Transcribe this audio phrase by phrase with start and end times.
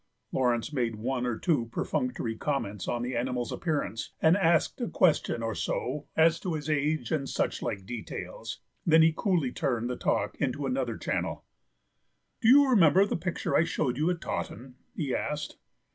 [0.31, 5.43] Laurence made one or two perfunctory comments on the animal's appearance and asked a question
[5.43, 9.95] or so as to his age and such like details; then he coolly turned the
[9.95, 11.45] talk into another channel.
[12.41, 15.57] "Do you remember the picture I showed you at Taunton?" he asked.